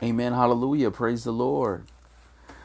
[0.00, 0.32] Amen.
[0.32, 0.92] Hallelujah.
[0.92, 1.84] Praise the Lord.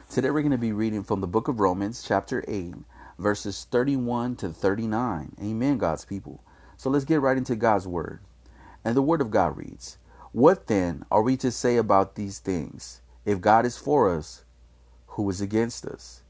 [0.08, 2.76] Today we're going to be reading from the book of Romans, chapter 8,
[3.18, 5.36] verses 31 to 39.
[5.42, 6.44] Amen, God's people.
[6.78, 8.20] So let's get right into God's word.
[8.86, 9.98] And the word of God reads
[10.32, 13.02] What then are we to say about these things?
[13.26, 14.44] If God is for us,
[15.08, 16.22] who is against us?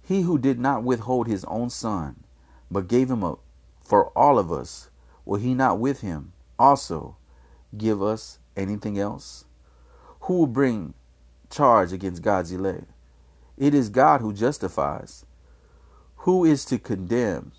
[0.00, 2.22] He who did not withhold his own son,
[2.70, 3.40] but gave him up
[3.82, 4.90] for all of us,
[5.24, 7.16] will he not with him also
[7.76, 9.44] give us anything else?
[10.30, 10.94] Who will bring
[11.50, 12.84] charge against God's elect?
[13.56, 15.26] It is God who justifies.
[16.18, 17.50] Who is to condemn?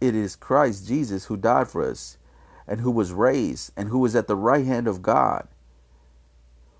[0.00, 2.18] It is Christ Jesus who died for us,
[2.66, 5.46] and who was raised, and who is at the right hand of God,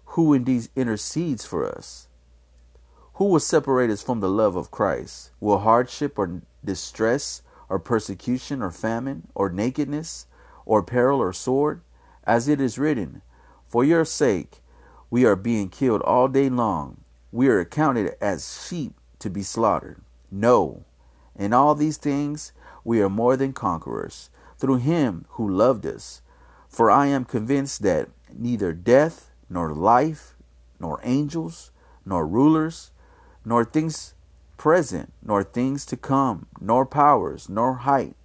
[0.04, 2.08] who indeed intercedes for us.
[3.12, 5.30] Who will separate us from the love of Christ?
[5.38, 10.26] Will hardship or distress or persecution or famine or nakedness
[10.66, 11.82] or peril or sword?
[12.24, 13.22] As it is written,
[13.68, 14.60] For your sake
[15.14, 16.96] we are being killed all day long.
[17.30, 20.00] We are accounted as sheep to be slaughtered.
[20.28, 20.82] No,
[21.36, 26.20] in all these things we are more than conquerors through him who loved us.
[26.68, 30.34] For I am convinced that neither death, nor life,
[30.80, 31.70] nor angels,
[32.04, 32.90] nor rulers,
[33.44, 34.14] nor things
[34.56, 38.16] present, nor things to come, nor powers, nor height,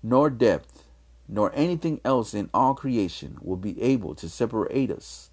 [0.00, 0.84] nor depth,
[1.28, 5.30] nor anything else in all creation will be able to separate us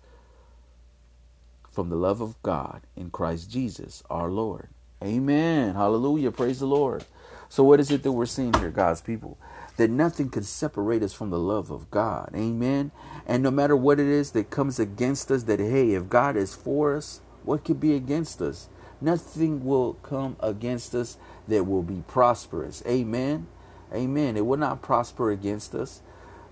[1.77, 4.69] from the love of God in Christ Jesus our Lord.
[5.03, 5.75] Amen.
[5.75, 6.31] Hallelujah.
[6.31, 7.05] Praise the Lord.
[7.49, 9.37] So, what is it that we're seeing here, God's people?
[9.75, 12.31] That nothing can separate us from the love of God.
[12.33, 12.89] Amen.
[13.27, 16.55] And no matter what it is that comes against us, that hey, if God is
[16.55, 18.69] for us, what could be against us?
[18.99, 22.81] Nothing will come against us that will be prosperous.
[22.87, 23.45] Amen.
[23.93, 24.35] Amen.
[24.35, 26.01] It will not prosper against us.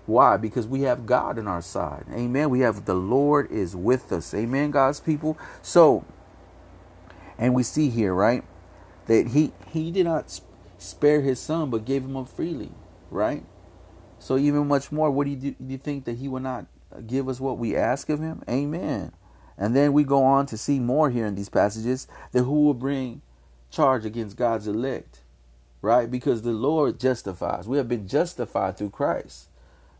[0.06, 0.36] Why?
[0.36, 2.04] Because we have God on our side.
[2.12, 2.48] Amen.
[2.48, 4.32] We have the Lord is with us.
[4.32, 5.36] Amen, God's people.
[5.62, 6.04] So,
[7.36, 8.44] and we see here, right,
[9.06, 10.40] that he he did not
[10.78, 12.70] spare his son, but gave him up freely,
[13.10, 13.44] right?
[14.18, 16.66] So even much more, what do you, do you think that he will not
[17.06, 18.42] give us what we ask of him?
[18.48, 19.12] Amen.
[19.58, 22.74] And then we go on to see more here in these passages that who will
[22.74, 23.22] bring
[23.70, 25.20] charge against God's elect,
[25.82, 26.10] right?
[26.10, 27.66] Because the Lord justifies.
[27.66, 29.48] We have been justified through Christ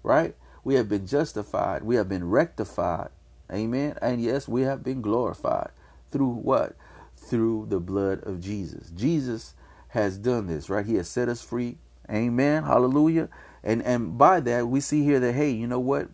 [0.07, 0.37] right?
[0.63, 1.83] We have been justified.
[1.83, 3.09] We have been rectified.
[3.53, 3.99] Amen.
[4.01, 5.71] And yes, we have been glorified
[6.11, 6.77] through what?
[7.17, 8.91] Through the blood of Jesus.
[8.91, 9.55] Jesus
[9.89, 10.87] has done this, right?
[10.87, 11.79] He has set us free.
[12.11, 12.63] Amen.
[12.63, 13.29] Hallelujah.
[13.65, 16.09] And and by that we see here that hey, you know what?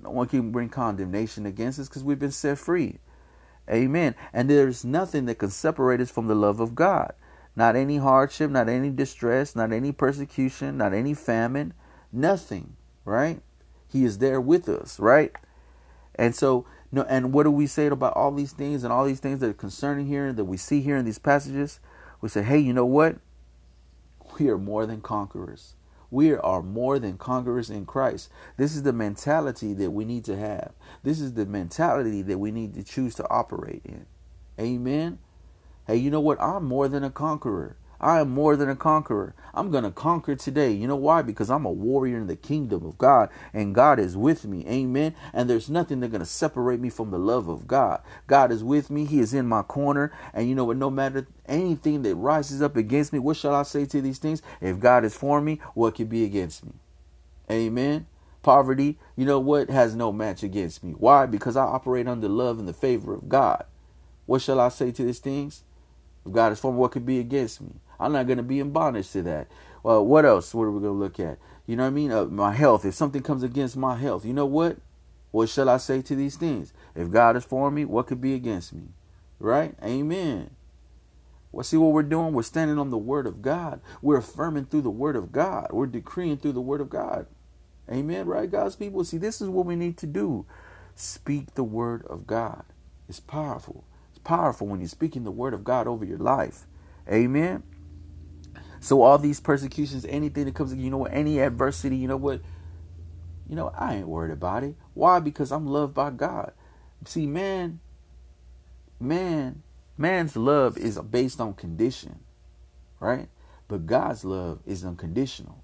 [0.00, 2.98] No one can bring condemnation against us because we've been set free.
[3.68, 4.14] Amen.
[4.32, 7.12] And there's nothing that can separate us from the love of God.
[7.56, 11.74] Not any hardship, not any distress, not any persecution, not any famine,
[12.12, 13.40] nothing right?
[13.88, 15.32] He is there with us, right?
[16.14, 19.20] And so, no, and what do we say about all these things and all these
[19.20, 21.80] things that are concerning here that we see here in these passages?
[22.20, 23.16] We say, hey, you know what?
[24.38, 25.74] We are more than conquerors.
[26.10, 28.30] We are more than conquerors in Christ.
[28.58, 30.72] This is the mentality that we need to have.
[31.02, 34.04] This is the mentality that we need to choose to operate in.
[34.60, 35.18] Amen.
[35.86, 36.40] Hey, you know what?
[36.40, 37.76] I'm more than a conqueror.
[38.02, 39.34] I am more than a conqueror.
[39.54, 40.72] I'm going to conquer today.
[40.72, 41.22] You know why?
[41.22, 44.66] Because I'm a warrior in the kingdom of God and God is with me.
[44.66, 45.14] Amen.
[45.32, 48.02] And there's nothing that's going to separate me from the love of God.
[48.26, 49.04] God is with me.
[49.04, 50.12] He is in my corner.
[50.34, 50.76] And you know what?
[50.76, 54.42] No matter anything that rises up against me, what shall I say to these things?
[54.60, 56.72] If God is for me, what could be against me?
[57.50, 58.06] Amen.
[58.42, 60.92] Poverty, you know what, has no match against me.
[60.92, 61.26] Why?
[61.26, 63.64] Because I operate under love and the favor of God.
[64.26, 65.62] What shall I say to these things?
[66.26, 67.74] If God is for me, what could be against me?
[68.02, 69.48] I'm not going to be in bondage to that.
[69.82, 70.54] Well, what else?
[70.54, 71.38] What are we going to look at?
[71.66, 72.12] You know what I mean?
[72.12, 72.84] Uh, my health.
[72.84, 74.78] If something comes against my health, you know what?
[75.30, 76.72] What shall I say to these things?
[76.94, 78.88] If God is for me, what could be against me?
[79.38, 79.74] Right?
[79.82, 80.50] Amen.
[81.52, 82.32] Well, see what we're doing?
[82.32, 83.80] We're standing on the word of God.
[84.00, 85.68] We're affirming through the word of God.
[85.70, 87.26] We're decreeing through the word of God.
[87.90, 88.26] Amen.
[88.26, 89.04] Right, God's people?
[89.04, 90.46] See, this is what we need to do.
[90.94, 92.64] Speak the word of God.
[93.08, 93.84] It's powerful.
[94.10, 96.66] It's powerful when you're speaking the word of God over your life.
[97.10, 97.62] Amen.
[98.82, 102.40] So all these persecutions, anything that comes, you know what, any adversity, you know what,
[103.48, 104.74] you know, I ain't worried about it.
[104.94, 105.20] Why?
[105.20, 106.52] Because I'm loved by God.
[107.04, 107.78] See, man,
[108.98, 109.62] man,
[109.96, 112.24] man's love is based on condition,
[112.98, 113.28] right?
[113.68, 115.62] But God's love is unconditional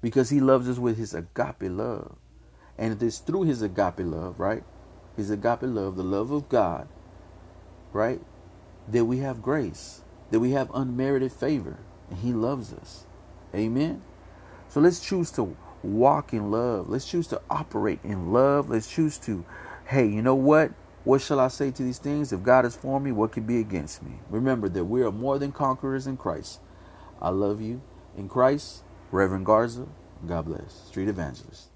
[0.00, 2.16] because he loves us with his agape love.
[2.78, 4.62] And it's through his agape love, right?
[5.16, 6.86] His agape love, the love of God,
[7.92, 8.20] right?
[8.86, 11.78] That we have grace, that we have unmerited favor
[12.16, 13.06] He loves us.
[13.54, 14.02] Amen.
[14.68, 16.88] So let's choose to walk in love.
[16.88, 18.70] Let's choose to operate in love.
[18.70, 19.44] Let's choose to,
[19.86, 20.72] hey, you know what?
[21.04, 22.32] What shall I say to these things?
[22.32, 24.20] If God is for me, what can be against me?
[24.30, 26.60] Remember that we are more than conquerors in Christ.
[27.20, 27.82] I love you
[28.16, 28.84] in Christ.
[29.10, 29.88] Reverend Garza,
[30.26, 30.72] God bless.
[30.86, 31.71] Street Evangelist.